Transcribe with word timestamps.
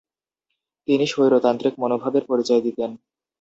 তিনি 0.87 1.05
স্বৈরতান্ত্রিক 1.07 1.73
মনোভাবের 1.81 2.23
পরিচয় 2.27 2.61
দিতেন। 2.61 2.91